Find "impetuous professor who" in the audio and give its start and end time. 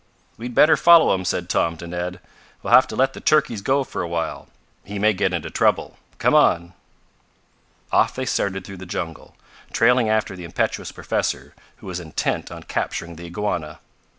10.43-11.85